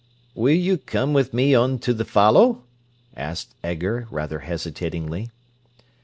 [0.33, 2.63] "Will you come with me on to the fallow?"
[3.15, 5.29] asked Edgar, rather hesitatingly.